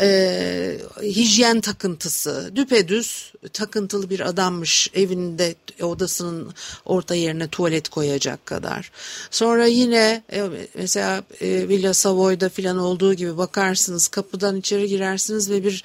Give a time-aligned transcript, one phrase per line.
[0.00, 6.54] e, hijyen takıntısı düpedüz takıntılı bir adammış evinde odasının
[6.84, 8.90] orta yerine tuvalet koyacak kadar.
[9.30, 15.64] Sonra yine e, mesela e, Villa Savoy'da filan olduğu gibi bakarsınız kapıdan içeri girersiniz ve
[15.64, 15.84] bir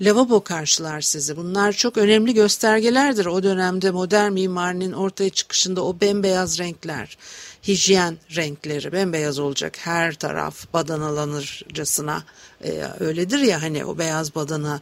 [0.00, 1.36] lavabo karşılar sizi.
[1.36, 7.18] Bunlar çok önemli göstergelerdir o dönemde modern mimarinin ortaya çıkışında o bembeyaz renkler
[7.66, 12.24] hijyen renkleri bembeyaz olacak her taraf badanalanırcasına
[12.64, 14.80] e, öyledir ya hani o beyaz badana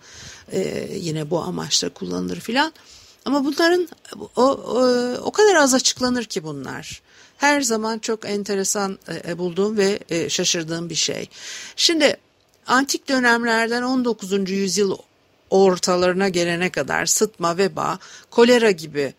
[0.53, 2.73] e, yine bu amaçla kullanılır filan.
[3.25, 3.89] Ama bunların
[4.37, 4.83] o, o,
[5.23, 7.03] o kadar az açıklanır ki bunlar.
[7.39, 8.99] Her zaman çok enteresan
[9.29, 11.29] e, bulduğum ve e, şaşırdığım bir şey.
[11.77, 12.17] Şimdi
[12.67, 14.51] antik dönemlerden 19.
[14.51, 14.97] yüzyıl
[15.51, 17.99] ortalarına gelene kadar sıtma, veba,
[18.31, 19.15] kolera gibi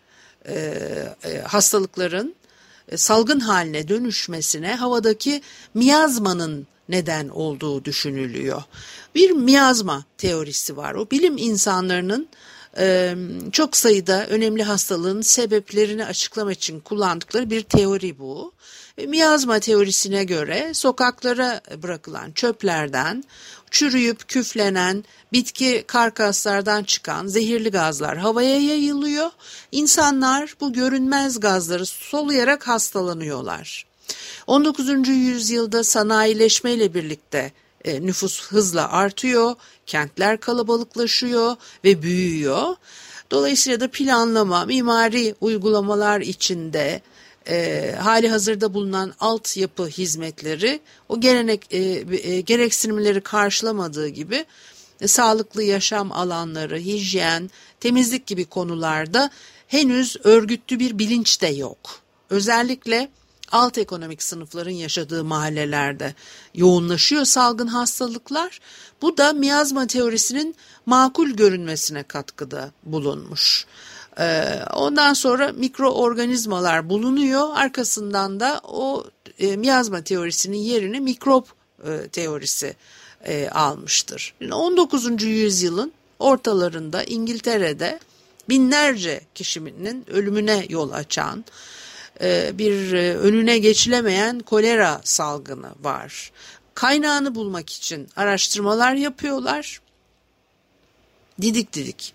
[0.48, 0.54] e,
[1.24, 2.41] e, hastalıkların e,
[2.96, 5.42] salgın haline dönüşmesine havadaki
[5.74, 8.62] miyazmanın neden olduğu düşünülüyor.
[9.14, 10.94] Bir miyazma teorisi var.
[10.94, 12.28] O bilim insanlarının
[12.78, 13.14] e,
[13.52, 18.52] çok sayıda önemli hastalığın sebeplerini açıklamak için kullandıkları bir teori bu.
[18.98, 23.24] E, miyazma teorisine göre sokaklara bırakılan çöplerden
[23.72, 29.30] çürüyüp küflenen bitki karkaslardan çıkan zehirli gazlar havaya yayılıyor.
[29.72, 33.86] İnsanlar bu görünmez gazları soluyarak hastalanıyorlar.
[34.46, 35.08] 19.
[35.08, 37.52] yüzyılda sanayileşmeyle birlikte
[37.84, 39.54] e, nüfus hızla artıyor,
[39.86, 42.76] kentler kalabalıklaşıyor ve büyüyor.
[43.30, 47.02] Dolayısıyla da planlama, mimari uygulamalar içinde
[47.48, 54.44] e, hali hazırda bulunan altyapı hizmetleri o gelenek e, e, gereksinimleri karşılamadığı gibi
[55.00, 57.50] e, sağlıklı yaşam alanları, hijyen,
[57.80, 59.30] temizlik gibi konularda
[59.68, 62.00] henüz örgütlü bir bilinç de yok.
[62.30, 63.08] Özellikle
[63.52, 66.14] alt ekonomik sınıfların yaşadığı mahallelerde
[66.54, 68.60] yoğunlaşıyor salgın hastalıklar.
[69.02, 70.54] Bu da miyazma teorisinin
[70.86, 73.66] makul görünmesine katkıda bulunmuş.
[74.20, 77.48] Ee, ondan sonra mikroorganizmalar bulunuyor.
[77.54, 79.04] Arkasından da o
[79.38, 81.48] e, miyazma teorisinin yerini mikrop
[81.86, 82.76] e, teorisi
[83.24, 84.34] e, almıştır.
[84.52, 85.22] 19.
[85.22, 88.00] yüzyılın ortalarında İngiltere'de
[88.48, 91.44] binlerce kişinin ölümüne yol açan
[92.52, 96.32] bir önüne geçilemeyen kolera salgını var.
[96.74, 99.80] Kaynağını bulmak için araştırmalar yapıyorlar.
[101.40, 102.14] Didik didik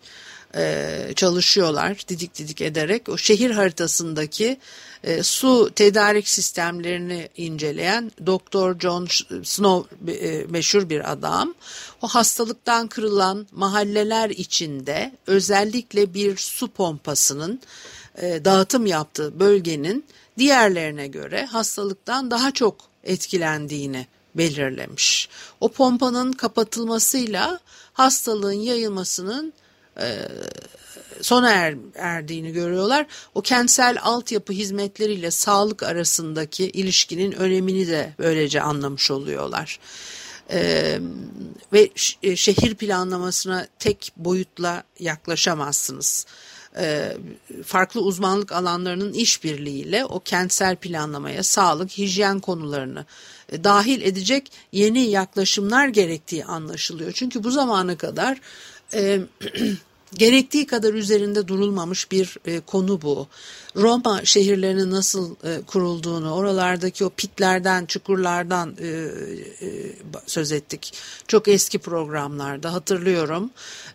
[0.58, 4.58] e, çalışıyorlar didik didik ederek o şehir haritasındaki
[5.04, 9.08] e, su tedarik sistemlerini inceleyen Doktor John
[9.44, 11.54] Snow e, meşhur bir adam
[12.02, 17.62] o hastalıktan kırılan mahalleler içinde özellikle bir su pompasının
[18.22, 20.06] e, dağıtım yaptığı bölgenin
[20.38, 25.30] diğerlerine göre hastalıktan daha çok etkilendiğini belirlemiş.
[25.62, 27.60] O pompanın kapatılmasıyla
[27.94, 29.54] hastalığın yayılmasının
[30.00, 30.28] e,
[31.22, 33.06] sona er, erdiğini görüyorlar.
[33.36, 39.80] O kentsel altyapı hizmetleriyle sağlık arasındaki ilişkinin önemini de böylece anlamış oluyorlar.
[40.52, 41.00] Ee,
[41.74, 41.90] ve
[42.24, 46.26] e, şehir planlamasına tek boyutla yaklaşamazsınız.
[46.78, 47.18] e,
[47.66, 53.06] farklı uzmanlık alanlarının işbirliğiyle o kentsel planlamaya, sağlık, hijyen konularını
[53.52, 57.12] e, dahil edecek yeni yaklaşımlar gerektiği anlaşılıyor.
[57.12, 58.38] Çünkü bu zamana kadar
[58.94, 59.20] e,
[60.16, 63.28] gerektiği kadar üzerinde durulmamış bir e, konu bu.
[63.76, 69.70] Roma şehirlerinin nasıl e, kurulduğunu, oralardaki o pitlerden, çukurlardan e, e,
[70.26, 70.94] söz ettik.
[71.28, 73.50] Çok eski programlarda hatırlıyorum.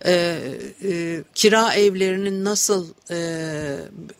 [0.04, 0.38] E,
[0.82, 3.16] e, kira evlerinin nasıl e,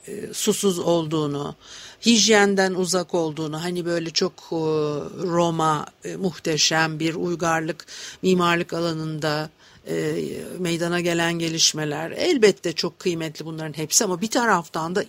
[0.06, 1.54] e, susuz olduğunu,
[2.06, 4.56] hijyenden uzak olduğunu hani böyle çok e,
[5.22, 7.86] Roma e, muhteşem bir uygarlık
[8.22, 9.50] mimarlık alanında
[9.88, 10.14] e,
[10.58, 15.05] meydana gelen gelişmeler elbette çok kıymetli bunların hepsi ama bir taraftan da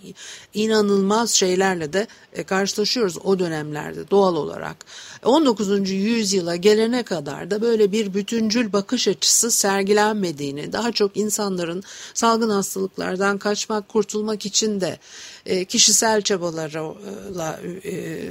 [0.54, 4.76] inanılmaz şeylerle de e, karşılaşıyoruz o dönemlerde doğal olarak.
[5.24, 5.90] 19.
[5.90, 11.82] yüzyıla gelene kadar da böyle bir bütüncül bakış açısı sergilenmediğini, daha çok insanların
[12.14, 14.98] salgın hastalıklardan kaçmak, kurtulmak için de
[15.46, 18.22] e, kişisel çabalarla e,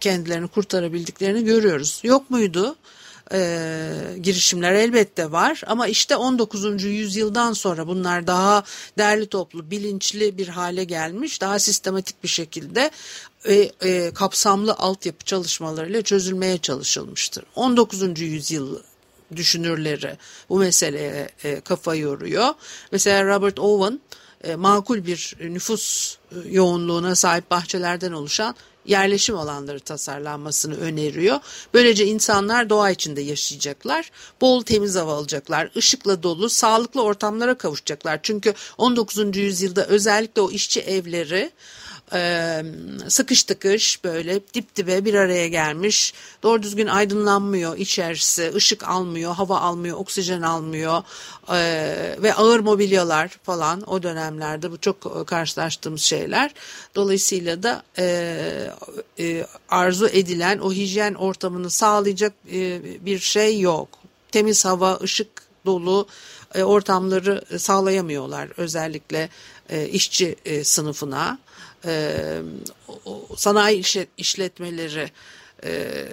[0.00, 2.00] kendilerini kurtarabildiklerini görüyoruz.
[2.04, 2.76] Yok muydu?
[3.32, 3.90] E,
[4.22, 6.84] girişimler elbette var ama işte 19.
[6.84, 8.64] yüzyıldan sonra bunlar daha
[8.98, 12.90] derli toplu, bilinçli bir hale gelmiş, daha sistematik bir şekilde
[13.44, 17.44] e, e, kapsamlı altyapı çalışmalarıyla çözülmeye çalışılmıştır.
[17.54, 18.20] 19.
[18.20, 18.78] yüzyıl
[19.36, 20.18] düşünürleri
[20.48, 22.54] bu meseleye e, kafa yoruyor.
[22.92, 24.00] Mesela Robert Owen
[24.44, 28.54] e, makul bir nüfus e, yoğunluğuna sahip bahçelerden oluşan
[28.86, 31.38] yerleşim alanları tasarlanmasını öneriyor.
[31.74, 38.20] Böylece insanlar doğa içinde yaşayacaklar, bol temiz hava alacaklar, ışıkla dolu, sağlıklı ortamlara kavuşacaklar.
[38.22, 39.36] Çünkü 19.
[39.36, 41.50] yüzyılda özellikle o işçi evleri
[43.08, 46.14] sıkış tıkış böyle dip dibe bir araya gelmiş.
[46.42, 51.02] Doğru düzgün aydınlanmıyor içerisi, ışık almıyor, hava almıyor, oksijen almıyor
[52.22, 56.54] ve ağır mobilyalar falan o dönemlerde bu çok karşılaştığımız şeyler.
[56.94, 57.82] Dolayısıyla da
[59.68, 62.32] arzu edilen o hijyen ortamını sağlayacak
[63.04, 63.88] bir şey yok.
[64.32, 65.28] Temiz hava, ışık
[65.66, 66.08] dolu
[66.62, 69.28] ortamları sağlayamıyorlar özellikle
[69.90, 71.38] işçi sınıfına
[71.84, 72.14] e,
[73.36, 73.82] sanayi
[74.16, 75.10] işletmeleri
[75.64, 76.06] e,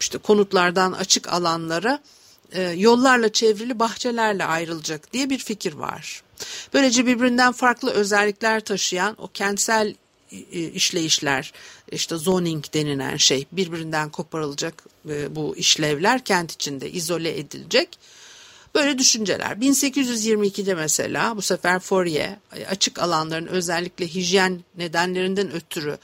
[0.00, 2.00] işte konutlardan açık alanlara
[2.52, 6.22] e, yollarla çevrili bahçelerle ayrılacak diye bir fikir var.
[6.74, 9.94] Böylece birbirinden farklı özellikler taşıyan o kentsel
[10.52, 11.52] işleyişler
[11.92, 14.84] işte zoning denilen şey birbirinden koparılacak
[15.30, 17.98] bu işlevler kent içinde izole edilecek
[18.74, 19.50] Böyle düşünceler.
[19.50, 22.36] 1822'de mesela bu sefer Fourier
[22.70, 25.98] açık alanların özellikle hijyen nedenlerinden ötürü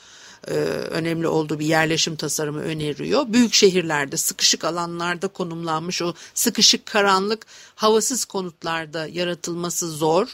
[0.49, 0.53] e,
[0.91, 3.25] önemli olduğu bir yerleşim tasarımı öneriyor.
[3.29, 10.29] Büyük şehirlerde sıkışık alanlarda konumlanmış o sıkışık karanlık havasız konutlarda yaratılması zor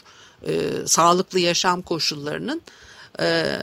[0.47, 2.61] e, sağlıklı yaşam koşullarının
[3.19, 3.55] e,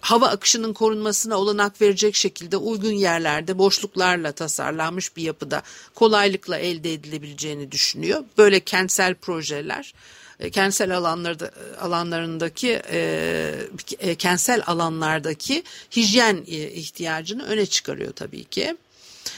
[0.00, 5.62] hava akışının korunmasına olanak verecek şekilde uygun yerlerde boşluklarla tasarlanmış bir yapıda
[5.94, 8.24] kolaylıkla elde edilebileceğini düşünüyor.
[8.38, 9.94] Böyle kentsel projeler
[10.40, 11.50] e, kentsel alanlarda
[11.80, 13.54] alanlarındaki e,
[13.98, 15.62] e, kentsel alanlardaki
[15.96, 18.76] hijyen e, ihtiyacını öne çıkarıyor tabii ki.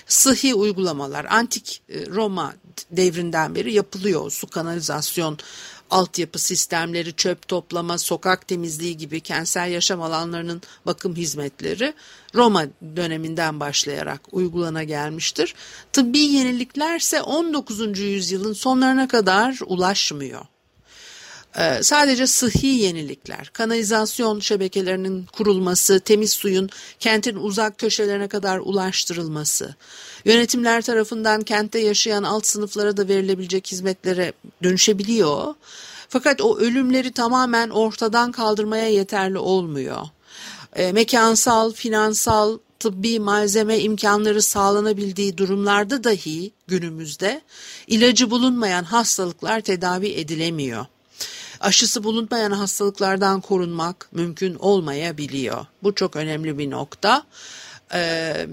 [0.06, 2.54] Sıhhi uygulamalar antik Roma
[2.90, 4.30] devrinden beri yapılıyor.
[4.30, 5.38] Su kanalizasyon
[5.90, 11.94] altyapı sistemleri, çöp toplama, sokak temizliği gibi kentsel yaşam alanlarının bakım hizmetleri
[12.34, 12.64] Roma
[12.96, 15.54] döneminden başlayarak uygulana gelmiştir.
[15.92, 17.98] Tıbbi yeniliklerse 19.
[17.98, 20.46] yüzyılın sonlarına kadar ulaşmıyor.
[21.58, 26.70] Ee, sadece sıhhi yenilikler, kanalizasyon şebekelerinin kurulması, temiz suyun
[27.00, 29.74] kentin uzak köşelerine kadar ulaştırılması,
[30.24, 34.32] yönetimler tarafından kentte yaşayan alt sınıflara da verilebilecek hizmetlere
[34.62, 35.54] dönüşebiliyor.
[36.08, 40.00] Fakat o ölümleri tamamen ortadan kaldırmaya yeterli olmuyor.
[40.76, 47.40] E, mekansal, finansal, tıbbi malzeme imkanları sağlanabildiği durumlarda dahi günümüzde
[47.86, 50.86] ilacı bulunmayan hastalıklar tedavi edilemiyor
[51.60, 55.66] aşısı bulunmayan hastalıklardan korunmak mümkün olmayabiliyor.
[55.82, 57.26] Bu çok önemli bir nokta.
[57.94, 58.46] Ee,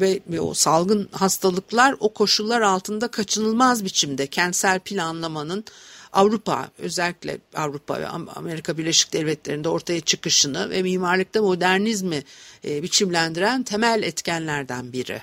[0.00, 5.64] ve, ve o salgın hastalıklar o koşullar altında kaçınılmaz biçimde kentsel planlamanın
[6.12, 12.24] Avrupa özellikle Avrupa ve Amerika Birleşik Devletleri'nde ortaya çıkışını ve mimarlıkta modernizmi
[12.64, 15.22] e, biçimlendiren temel etkenlerden biri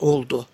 [0.00, 0.46] oldu.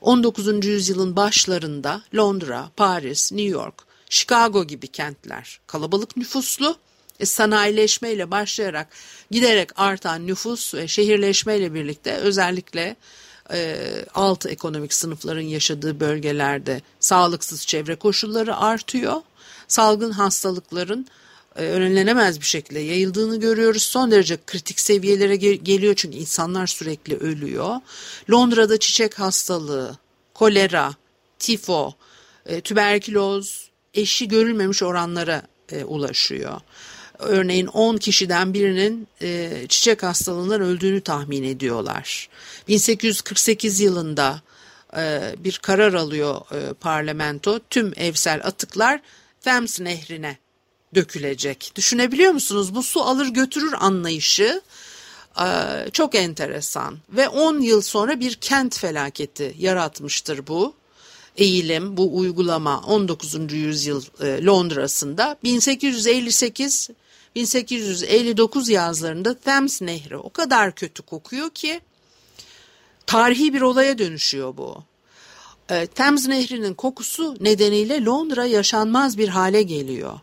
[0.00, 0.64] 19.
[0.64, 3.74] yüzyılın başlarında Londra, Paris, New York
[4.14, 6.76] Chicago gibi kentler kalabalık nüfuslu,
[7.20, 8.88] e, sanayileşmeyle başlayarak
[9.30, 12.96] giderek artan nüfus ve şehirleşmeyle birlikte özellikle
[13.52, 13.76] e,
[14.14, 19.22] alt ekonomik sınıfların yaşadığı bölgelerde sağlıksız çevre koşulları artıyor.
[19.68, 21.06] Salgın hastalıkların
[21.56, 23.82] e, önlenemez bir şekilde yayıldığını görüyoruz.
[23.82, 27.76] Son derece kritik seviyelere geliyor çünkü insanlar sürekli ölüyor.
[28.30, 29.98] Londra'da çiçek hastalığı,
[30.34, 30.94] kolera,
[31.38, 31.94] tifo,
[32.46, 33.63] e, tüberküloz
[33.94, 36.60] eşi görülmemiş oranlara e, ulaşıyor.
[37.18, 42.28] Örneğin 10 kişiden birinin e, çiçek hastalığından öldüğünü tahmin ediyorlar.
[42.68, 44.42] 1848 yılında
[44.96, 47.60] e, bir karar alıyor e, parlamento.
[47.70, 49.00] Tüm evsel atıklar
[49.40, 50.38] Thames nehrine
[50.94, 51.72] dökülecek.
[51.76, 52.74] Düşünebiliyor musunuz?
[52.74, 54.62] Bu su alır götürür anlayışı
[55.40, 55.46] e,
[55.92, 60.74] çok enteresan ve 10 yıl sonra bir kent felaketi yaratmıştır bu
[61.36, 63.52] eğilim, bu uygulama 19.
[63.52, 66.90] yüzyıl e, Londra'sında 1858
[67.34, 71.80] 1859 yazlarında Thames Nehri o kadar kötü kokuyor ki
[73.06, 74.82] tarihi bir olaya dönüşüyor bu.
[75.70, 80.20] E, Thames Nehri'nin kokusu nedeniyle Londra yaşanmaz bir hale geliyor.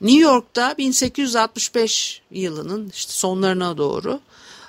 [0.00, 4.20] New York'ta 1865 yılının işte sonlarına doğru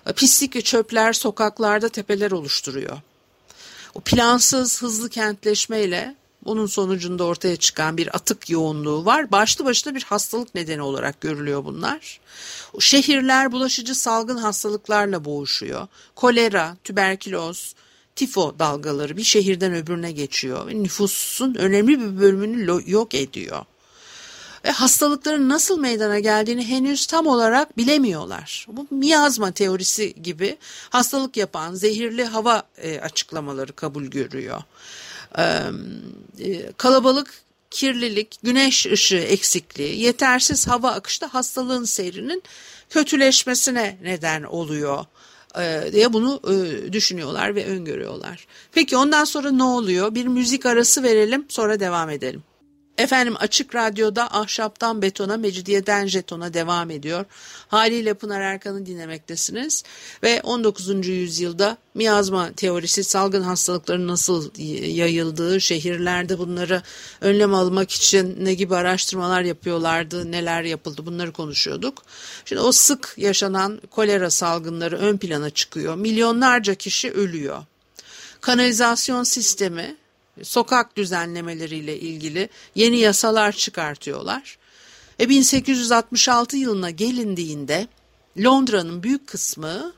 [0.06, 2.98] e, pislik ve çöpler sokaklarda tepeler oluşturuyor.
[3.96, 9.32] O plansız hızlı kentleşmeyle bunun sonucunda ortaya çıkan bir atık yoğunluğu var.
[9.32, 12.20] Başlı başına bir hastalık nedeni olarak görülüyor bunlar.
[12.80, 15.88] Şehirler bulaşıcı salgın hastalıklarla boğuşuyor.
[16.16, 17.76] Kolera, tüberküloz,
[18.16, 23.66] tifo dalgaları bir şehirden öbürüne geçiyor nüfusun önemli bir bölümünü yok ediyor
[24.66, 28.68] ve hastalıkların nasıl meydana geldiğini henüz tam olarak bilemiyorlar.
[28.70, 30.58] Bu miyazma teorisi gibi
[30.90, 34.62] hastalık yapan zehirli hava e, açıklamaları kabul görüyor.
[35.38, 37.34] E, kalabalık
[37.72, 42.44] kirlilik, güneş ışığı eksikliği, yetersiz hava akışta hastalığın seyrinin
[42.90, 45.06] kötüleşmesine neden oluyor
[45.92, 46.42] diye bunu
[46.92, 48.48] düşünüyorlar ve öngörüyorlar.
[48.72, 50.16] Peki ondan sonra ne oluyor?
[50.16, 52.44] Bir müzik arası verelim sonra devam edelim.
[52.98, 57.26] Efendim Açık Radyo'da Ahşaptan Betona, Mecidiyeden Jeton'a devam ediyor.
[57.68, 59.84] Haliyle Pınar Erkan'ı dinlemektesiniz.
[60.24, 61.08] Ve 19.
[61.08, 64.52] yüzyılda miyazma teorisi, salgın hastalıkların nasıl
[64.96, 66.82] yayıldığı, şehirlerde bunları
[67.22, 72.04] önlem almak için ne gibi araştırmalar yapıyorlardı, neler yapıldı bunları konuşuyorduk.
[72.46, 75.96] Şimdi o sık yaşanan kolera salgınları ön plana çıkıyor.
[75.96, 77.64] Milyonlarca kişi ölüyor.
[78.42, 79.96] Kanalizasyon sistemi
[80.44, 84.58] sokak düzenlemeleriyle ilgili yeni yasalar çıkartıyorlar.
[85.20, 87.88] E 1866 yılına gelindiğinde
[88.38, 89.94] Londra'nın büyük kısmı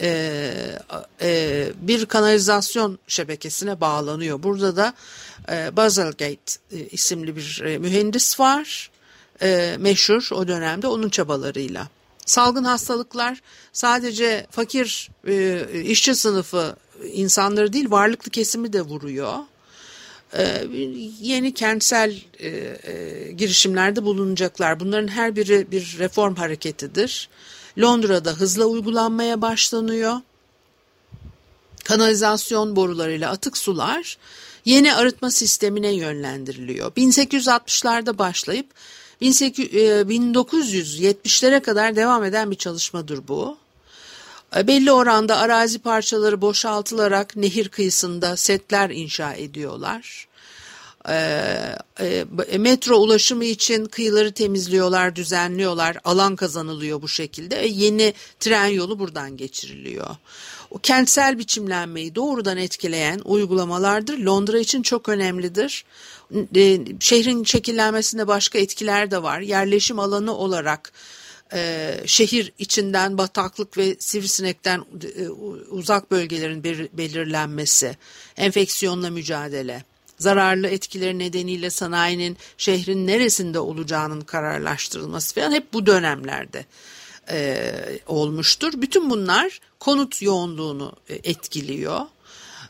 [0.00, 0.78] e,
[1.22, 4.42] e, bir kanalizasyon şebekesine bağlanıyor.
[4.42, 4.94] Burada da
[5.50, 8.90] e, Basilgate e, isimli bir e, mühendis var.
[9.42, 11.88] E, meşhur o dönemde onun çabalarıyla.
[12.26, 13.42] Salgın hastalıklar
[13.72, 16.76] sadece fakir e, işçi sınıfı
[17.12, 19.38] insanları değil varlıklı kesimi de vuruyor.
[20.36, 20.64] Ee,
[21.20, 24.80] yeni kentsel e, e, girişimlerde bulunacaklar.
[24.80, 27.28] Bunların her biri bir reform hareketidir.
[27.78, 30.16] Londra'da hızla uygulanmaya başlanıyor.
[31.84, 34.18] Kanalizasyon borularıyla atık sular
[34.64, 36.92] yeni arıtma sistemine yönlendiriliyor.
[36.92, 38.66] 1860'larda başlayıp
[39.22, 43.61] 1970'lere e, kadar devam eden bir çalışmadır bu.
[44.56, 50.28] E, belli oranda arazi parçaları boşaltılarak nehir kıyısında setler inşa ediyorlar.
[51.08, 51.16] E,
[52.00, 55.98] e, metro ulaşımı için kıyıları temizliyorlar, düzenliyorlar.
[56.04, 57.56] Alan kazanılıyor bu şekilde.
[57.66, 60.16] yeni tren yolu buradan geçiriliyor.
[60.70, 64.18] O kentsel biçimlenmeyi doğrudan etkileyen uygulamalardır.
[64.18, 65.84] Londra için çok önemlidir.
[67.00, 69.40] şehrin şekillenmesinde başka etkiler de var.
[69.40, 70.92] Yerleşim alanı olarak
[71.54, 74.84] e, şehir içinden bataklık ve sivrisinekten
[75.16, 75.28] e,
[75.70, 77.96] uzak bölgelerin belirlenmesi,
[78.36, 79.84] enfeksiyonla mücadele,
[80.18, 86.66] zararlı etkileri nedeniyle sanayinin şehrin neresinde olacağının kararlaştırılması falan hep bu dönemlerde
[87.30, 87.74] e,
[88.06, 88.72] olmuştur.
[88.76, 92.00] Bütün bunlar konut yoğunluğunu e, etkiliyor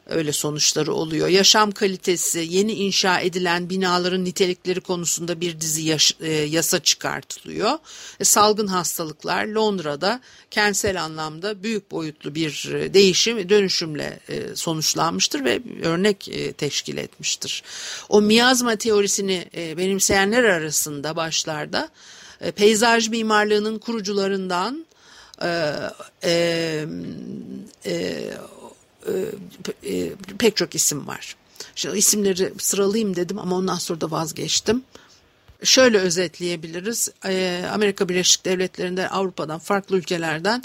[0.07, 1.29] öyle sonuçları oluyor.
[1.29, 7.79] Yaşam kalitesi, yeni inşa edilen binaların nitelikleri konusunda bir dizi yaş, e, yasa çıkartılıyor.
[8.21, 15.63] E, salgın hastalıklar Londra'da kentsel anlamda büyük boyutlu bir e, değişim, dönüşümle e, sonuçlanmıştır ve
[15.83, 17.63] örnek e, teşkil etmiştir.
[18.09, 21.89] O miyazma teorisini e, benimseyenler arasında başlarda
[22.41, 24.87] e, peyzaj mimarlığının kurucularından
[25.43, 25.73] e,
[26.25, 26.85] e,
[27.87, 28.31] e,
[29.07, 31.37] e, e, pek çok isim var.
[31.75, 34.83] Şimdi isimleri sıralayayım dedim ama ondan sonra da vazgeçtim.
[35.65, 37.11] Şöyle özetleyebiliriz.
[37.25, 40.65] E, Amerika Birleşik Devletleri'nde Avrupa'dan farklı ülkelerden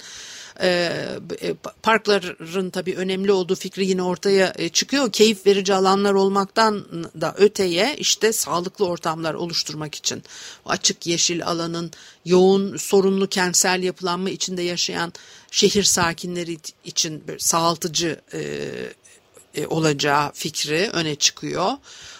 [1.83, 5.11] parkların tabii önemli olduğu fikri yine ortaya çıkıyor.
[5.11, 6.85] Keyif verici alanlar olmaktan
[7.21, 10.23] da öteye işte sağlıklı ortamlar oluşturmak için
[10.65, 11.91] açık yeşil alanın
[12.25, 15.13] yoğun sorunlu kentsel yapılanma içinde yaşayan
[15.51, 21.71] şehir sakinleri için sağaltıcı e, olacağı fikri öne çıkıyor.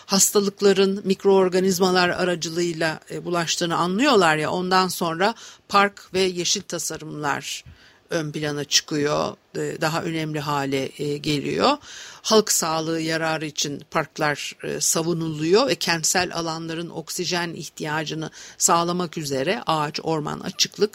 [0.05, 5.35] Hastalıkların mikroorganizmalar aracılığıyla e, bulaştığını anlıyorlar ya ondan sonra
[5.69, 7.63] park ve yeşil tasarımlar
[8.09, 10.87] ön plana çıkıyor, e, daha önemli hale
[11.17, 11.77] geliyor.
[12.21, 20.39] Halk sağlığı yararı için parklar savunuluyor ve kentsel alanların oksijen ihtiyacını sağlamak üzere ağaç, orman,
[20.39, 20.91] açıklık,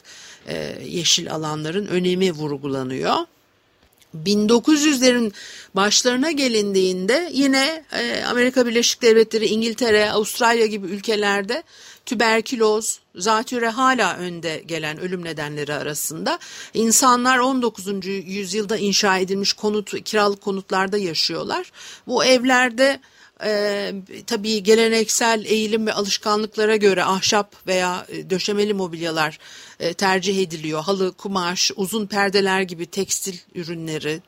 [0.84, 3.16] yeşil alanların önemi vurgulanıyor.
[4.16, 5.32] 1900'lerin
[5.74, 11.62] başlarına gelindiğinde yine e, Amerika Birleşik Devletleri, İngiltere, Avustralya gibi ülkelerde
[12.06, 16.38] tüberküloz, zatüre hala önde gelen ölüm nedenleri arasında.
[16.74, 18.06] İnsanlar 19.
[18.06, 21.72] yüzyılda inşa edilmiş konut, kiralık konutlarda yaşıyorlar.
[22.06, 23.00] Bu evlerde
[23.44, 23.92] e,
[24.26, 29.38] tabii geleneksel eğilim ve alışkanlıklara göre ahşap veya e, döşemeli mobilyalar
[29.80, 30.82] e, tercih ediliyor.
[30.82, 34.20] Halı, kumaş, uzun perdeler gibi tekstil ürünleri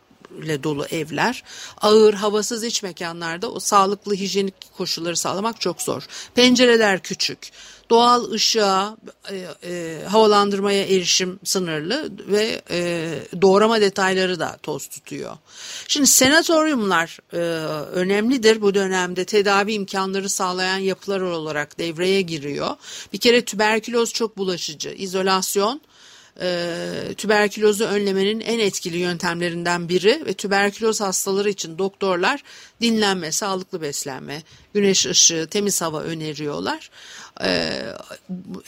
[0.42, 1.42] ile dolu evler,
[1.80, 6.02] ağır, havasız iç mekanlarda o sağlıklı hijyenik koşulları sağlamak çok zor.
[6.34, 7.50] Pencereler küçük,
[7.90, 8.96] doğal ışığa,
[9.30, 13.10] e, e, havalandırmaya erişim sınırlı ve e,
[13.42, 15.36] doğrama detayları da toz tutuyor.
[15.88, 17.36] Şimdi senatoryumlar e,
[17.92, 22.76] önemlidir bu dönemde tedavi imkanları sağlayan yapılar olarak devreye giriyor.
[23.12, 25.80] Bir kere tüberküloz çok bulaşıcı, izolasyon,
[26.40, 32.42] e, tüberkülozu önlemenin en etkili yöntemlerinden biri ve tüberküloz hastaları için doktorlar
[32.80, 34.42] dinlenme, sağlıklı beslenme,
[34.74, 36.90] güneş ışığı, temiz hava öneriyorlar.
[37.40, 37.48] E,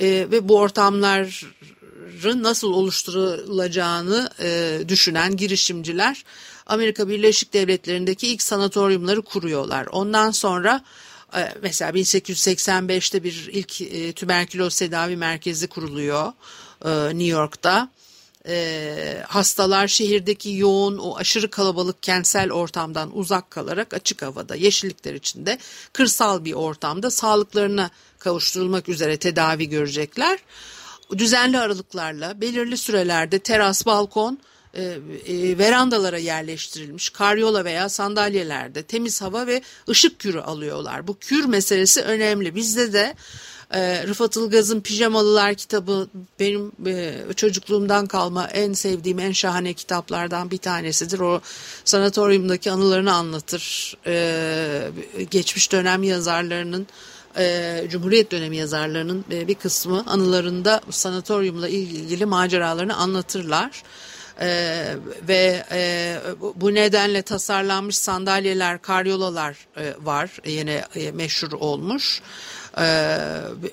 [0.01, 6.25] e, ve bu ortamların nasıl oluşturulacağını e, düşünen girişimciler
[6.67, 9.87] Amerika Birleşik Devletleri'ndeki ilk sanatoryumları kuruyorlar.
[9.87, 10.85] Ondan sonra
[11.37, 16.33] e, mesela 1885'te bir ilk e, tüberküloz tedavi merkezi kuruluyor.
[16.85, 17.89] E, New York'ta.
[18.49, 25.59] E, hastalar şehirdeki yoğun o aşırı kalabalık kentsel ortamdan uzak kalarak açık havada yeşillikler içinde
[25.93, 30.39] kırsal bir ortamda sağlıklarına kavuşturulmak üzere tedavi görecekler.
[31.19, 34.39] Düzenli aralıklarla belirli sürelerde teras, balkon,
[34.75, 34.83] e,
[35.27, 41.07] e, verandalara yerleştirilmiş karyola veya sandalyelerde temiz hava ve ışık kürü alıyorlar.
[41.07, 42.55] Bu kür meselesi önemli.
[42.55, 43.15] Bizde de
[43.71, 46.09] e, Rıfat Ilgaz'ın Pijamalılar kitabı
[46.41, 51.21] benim e, çocukluğumdan kalma en sevdiğim en şahane kitaplardan bir tanesidir.
[51.21, 51.41] O
[51.85, 53.97] sanatoryumdaki anılarını anlatır.
[54.07, 54.91] E,
[55.31, 56.87] geçmiş dönem yazarlarının
[57.39, 63.83] e, Cumhuriyet dönemi yazarlarının e, bir kısmı anılarında sanatoryumla ilgili maceralarını anlatırlar.
[64.41, 64.95] Ee,
[65.29, 66.17] ve e,
[66.55, 72.23] bu nedenle tasarlanmış sandalyeler, karyolalar e, var yine e, meşhur olmuş.
[72.79, 73.19] Ee,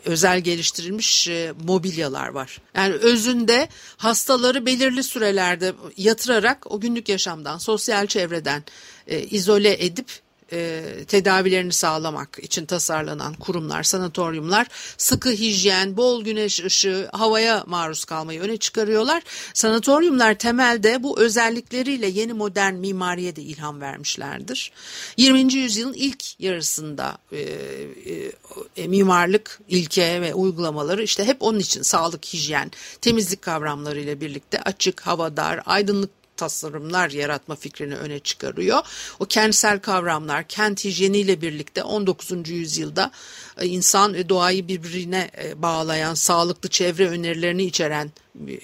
[0.05, 2.61] özel geliştirilmiş e, mobilyalar var.
[2.75, 8.63] Yani özünde hastaları belirli sürelerde yatırarak o günlük yaşamdan, sosyal çevreden
[9.07, 17.09] e, izole edip e, tedavilerini sağlamak için tasarlanan kurumlar, sanatoryumlar sıkı hijyen, bol güneş ışığı,
[17.13, 19.23] havaya maruz kalmayı öne çıkarıyorlar.
[19.53, 24.71] Sanatoryumlar temelde bu özellikleriyle yeni modern mimariye de ilham vermişlerdir.
[25.17, 25.53] 20.
[25.53, 28.31] yüzyılın ilk yarısında e, e,
[28.77, 34.61] e, mimarlık ilke ve uygulamaları işte hep onun için sağlık, hijyen, temizlik kavramları ile birlikte
[34.61, 38.79] açık, havadar, aydınlık tasarımlar yaratma fikrini öne çıkarıyor.
[39.19, 42.49] O kentsel kavramlar kent hijyeniyle birlikte 19.
[42.49, 43.11] yüzyılda
[43.57, 48.11] e, insan ve doğayı birbirine e, bağlayan sağlıklı çevre önerilerini içeren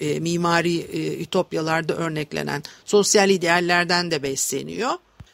[0.00, 0.78] e, mimari
[1.22, 4.92] ütopyalarda örneklenen sosyal ideallerden de besleniyor.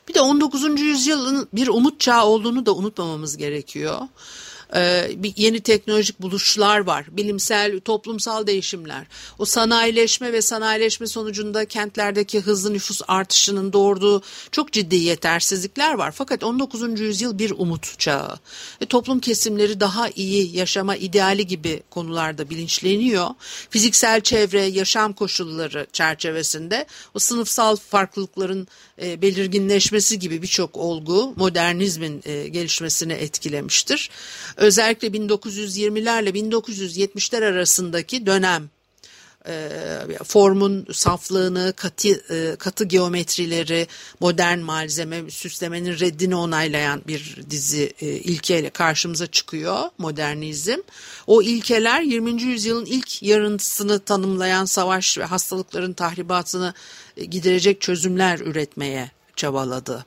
[0.09, 0.81] Bir de 19.
[0.81, 4.01] yüzyılın bir umut çağı olduğunu da unutmamamız gerekiyor.
[4.74, 7.05] Ee, bir yeni teknolojik buluşlar var.
[7.11, 9.07] Bilimsel, toplumsal değişimler.
[9.38, 16.12] O sanayileşme ve sanayileşme sonucunda kentlerdeki hızlı nüfus artışının doğurduğu çok ciddi yetersizlikler var.
[16.12, 17.00] Fakat 19.
[17.00, 18.38] yüzyıl bir umut çağı.
[18.83, 23.29] Ve toplum kesimleri daha iyi yaşama ideali gibi konularda bilinçleniyor.
[23.70, 28.68] Fiziksel çevre, yaşam koşulları çerçevesinde o sınıfsal farklılıkların
[29.02, 34.11] e, belirginleşmesi gibi birçok olgu modernizmin e, gelişmesini etkilemiştir.
[34.56, 38.70] Özellikle 1920'lerle 1970'ler arasındaki dönem
[39.48, 39.78] e,
[40.24, 43.86] formun saflığını, katı, e, katı geometrileri,
[44.20, 50.78] modern malzeme, süslemenin reddini onaylayan bir dizi e, ilkeyle karşımıza çıkıyor modernizm.
[51.26, 52.42] O ilkeler 20.
[52.42, 56.74] yüzyılın ilk yarıntısını tanımlayan savaş ve hastalıkların tahribatını
[57.30, 60.06] giderecek çözümler üretmeye çabaladı.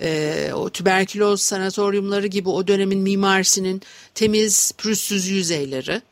[0.00, 3.82] E, o tüberküloz sanatoryumları gibi o dönemin mimarisinin
[4.14, 6.02] temiz, pürüzsüz yüzeyleri,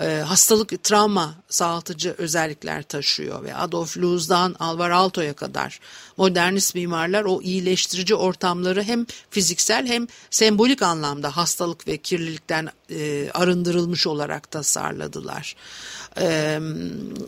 [0.00, 5.80] e, hastalık, travma sağaltıcı özellikler taşıyor ve Adolf Loos'dan Alvar Aalto'ya kadar
[6.16, 14.06] modernist mimarlar o iyileştirici ortamları hem fiziksel hem sembolik anlamda hastalık ve kirlilikten e, arındırılmış
[14.06, 15.56] olarak tasarladılar.
[16.20, 16.58] E,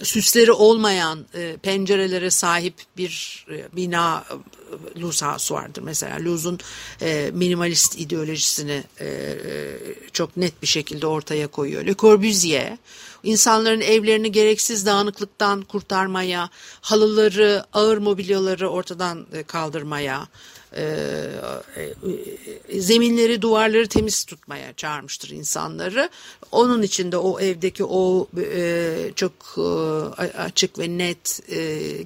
[0.03, 4.25] süsleri olmayan e, pencerelere sahip bir e, bina
[4.97, 6.25] e, Luz House vardır mesela.
[6.25, 6.59] Luz'un
[7.03, 9.37] e, minimalist ideolojisini e, e,
[10.13, 11.87] çok net bir şekilde ortaya koyuyor.
[11.87, 12.77] Le Corbusier
[13.23, 16.51] insanların evlerini gereksiz dağınıklıktan kurtarmaya,
[16.81, 20.29] halıları, ağır mobilyaları ortadan kaldırmaya,
[20.77, 20.83] e,
[22.69, 26.11] e, zeminleri, duvarları temiz tutmaya çağırmıştır insanları.
[26.53, 28.29] Onun içinde o evdeki o
[29.17, 29.33] çok
[30.39, 31.41] açık ve net,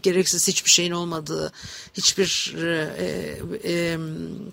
[0.03, 1.53] gereksiz hiçbir şeyin olmadığı,
[1.95, 2.57] hiçbir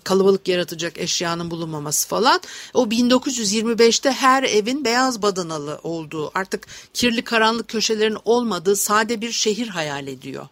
[0.04, 2.40] kalabalık yaratacak eşyanın bulunmaması falan.
[2.74, 9.68] O 1925'te her evin beyaz badanalı olduğu, artık kirli karanlık köşelerin olmadığı sade bir şehir
[9.68, 10.46] hayal ediyor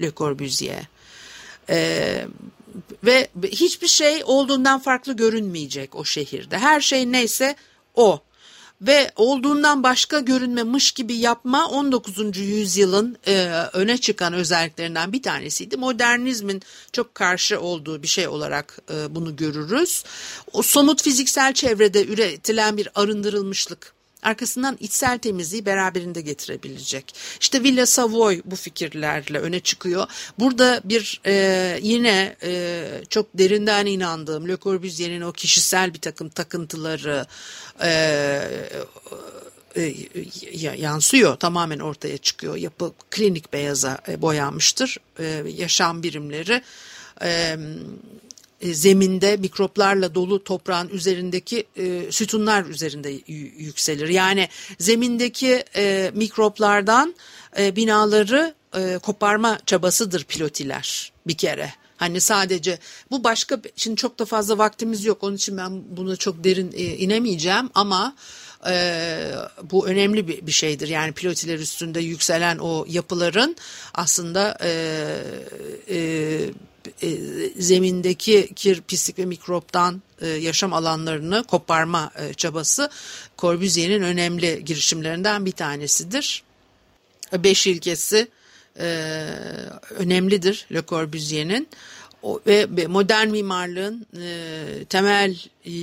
[0.00, 0.86] Le Corbusier.
[1.70, 2.26] Ee,
[3.04, 6.58] ve hiçbir şey olduğundan farklı görünmeyecek o şehirde.
[6.58, 7.56] Her şey neyse
[7.94, 8.20] o.
[8.80, 12.38] Ve olduğundan başka görünmemiş gibi yapma 19.
[12.38, 15.76] yüzyılın e, öne çıkan özelliklerinden bir tanesiydi.
[15.76, 20.04] Modernizmin çok karşı olduğu bir şey olarak e, bunu görürüz.
[20.52, 27.14] O somut fiziksel çevrede üretilen bir arındırılmışlık arkasından içsel temizliği beraberinde getirebilecek.
[27.40, 30.06] İşte Villa Savoy bu fikirlerle öne çıkıyor.
[30.38, 37.26] Burada bir e, yine e, çok derinden inandığım Le Corbusier'in o kişisel bir takım takıntıları
[37.82, 37.90] e,
[39.76, 39.94] e,
[40.76, 42.56] yansıyor tamamen ortaya çıkıyor.
[42.56, 44.96] Yapı klinik beyaza e, boyanmıştır.
[45.18, 46.62] E, yaşam birimleri
[47.22, 47.56] e,
[48.62, 53.10] zeminde mikroplarla dolu toprağın üzerindeki e, sütunlar üzerinde
[53.58, 54.08] yükselir.
[54.08, 57.14] Yani zemindeki e, mikroplardan
[57.58, 61.72] e, binaları e, koparma çabasıdır pilotiler bir kere.
[61.96, 62.78] Hani sadece
[63.10, 66.82] bu başka şimdi çok da fazla vaktimiz yok onun için ben buna çok derin e,
[66.82, 68.14] inemeyeceğim ama
[68.68, 69.32] e,
[69.70, 70.88] bu önemli bir, bir şeydir.
[70.88, 73.56] Yani pilotiler üstünde yükselen o yapıların
[73.94, 74.70] aslında e,
[75.88, 76.50] e,
[77.02, 77.18] e,
[77.62, 82.90] zemindeki kir, pislik ve mikroptan e, yaşam alanlarını koparma e, çabası
[83.38, 86.42] Corbusier'in önemli girişimlerinden bir tanesidir.
[87.32, 88.28] Beş ilkesi
[89.90, 91.68] önemlidir Le Corbusier'in
[92.24, 94.06] ve modern mimarlığın
[94.88, 95.36] temel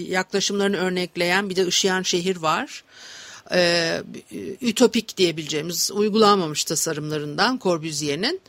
[0.10, 2.84] yaklaşımlarını örnekleyen bir de ışıyan şehir var.
[3.52, 4.02] E,
[4.62, 8.42] ütopik diyebileceğimiz uygulanmamış tasarımlarından Corbusier'in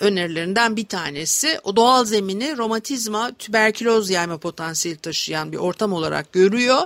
[0.00, 1.60] önerilerinden bir tanesi.
[1.64, 6.80] O doğal zemini romatizma, tüberküloz yayma potansiyeli taşıyan bir ortam olarak görüyor.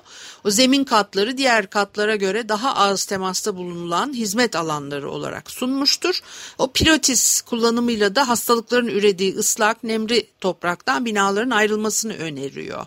[0.45, 6.21] O zemin katları diğer katlara göre daha az temasta bulunulan hizmet alanları olarak sunmuştur.
[6.59, 12.87] O pilotis kullanımıyla da hastalıkların ürediği ıslak, nemli topraktan binaların ayrılmasını öneriyor.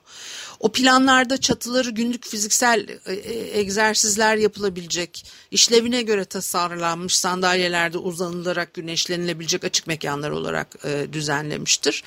[0.59, 9.63] O planlarda çatıları günlük fiziksel e, e, egzersizler yapılabilecek, işlevine göre tasarlanmış sandalyelerde uzanılarak güneşlenilebilecek
[9.63, 12.03] açık mekanlar olarak e, düzenlemiştir.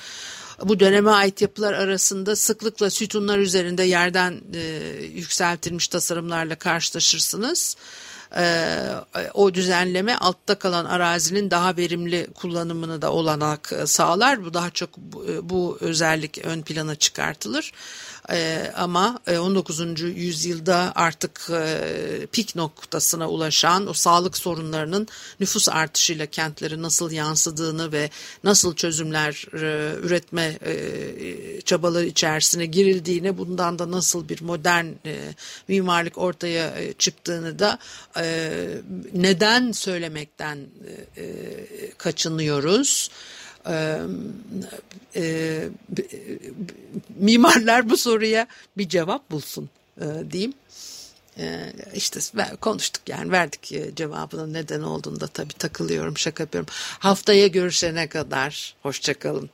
[0.63, 4.41] Bu döneme ait yapılar arasında sıklıkla sütunlar üzerinde yerden
[5.13, 7.75] yükseltilmiş tasarımlarla karşılaşırsınız
[9.33, 14.45] o düzenleme altta kalan arazinin daha verimli kullanımını da olanak sağlar.
[14.45, 14.97] Bu daha çok
[15.41, 17.71] bu özellik ön plana çıkartılır.
[18.31, 19.81] E, ama 19.
[19.81, 25.07] E, yüzyılda artık e, pik noktasına ulaşan o sağlık sorunlarının
[25.39, 28.09] nüfus artışıyla kentlere nasıl yansıdığını ve
[28.43, 30.57] nasıl çözümler e, üretme
[31.65, 34.85] çabaları içerisine girildiğini bundan da nasıl bir modern
[35.67, 37.79] mimarlık ortaya çıktığını da
[39.13, 40.59] neden söylemekten
[41.97, 43.09] kaçınıyoruz
[43.67, 43.99] e,
[45.15, 45.63] e,
[47.15, 48.47] mimarlar bu soruya
[48.77, 49.69] bir cevap bulsun
[50.01, 50.53] e, diyeyim.
[51.37, 52.19] E, işte
[52.61, 56.69] konuştuk yani verdik e, cevabının neden olduğunda tabii takılıyorum şaka yapıyorum.
[56.99, 59.49] Haftaya görüşene kadar hoşçakalın.